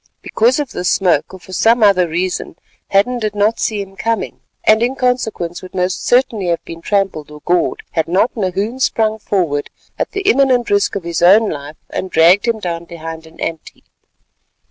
Because 0.23 0.59
of 0.59 0.71
this 0.71 0.89
smoke, 0.89 1.31
or 1.31 1.39
for 1.39 1.53
some 1.53 1.83
other 1.83 2.07
reason, 2.07 2.55
Hadden 2.87 3.19
did 3.19 3.35
not 3.35 3.59
see 3.59 3.83
him 3.83 3.95
coming, 3.95 4.39
and 4.63 4.81
in 4.81 4.95
consequence 4.95 5.61
would 5.61 5.75
most 5.75 6.03
certainly 6.07 6.47
have 6.47 6.65
been 6.65 6.81
trampled 6.81 7.29
or 7.29 7.41
gored, 7.41 7.83
had 7.91 8.07
not 8.07 8.33
Nahoon 8.35 8.79
sprung 8.79 9.19
forward, 9.19 9.69
at 9.99 10.13
the 10.13 10.21
imminent 10.21 10.71
risk 10.71 10.95
of 10.95 11.03
his 11.03 11.21
own 11.21 11.51
life, 11.51 11.77
and 11.91 12.09
dragged 12.09 12.47
him 12.47 12.57
down 12.59 12.85
behind 12.85 13.27
an 13.27 13.39
ant 13.39 13.61
heap. 13.75 13.85